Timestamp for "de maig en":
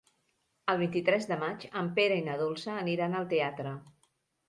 1.33-1.93